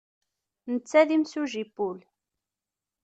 [0.71, 1.99] Netta d imsuji n wul.